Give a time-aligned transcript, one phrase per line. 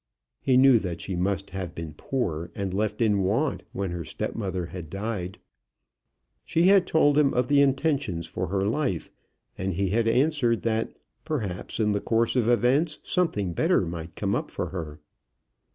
[0.39, 4.65] He knew that she must have been poor and left in want when her stepmother
[4.65, 5.37] had died.
[6.43, 9.11] She had told him of the intentions for her life,
[9.59, 14.33] and he had answered that perhaps in the course of events something better might come
[14.33, 14.99] up for her.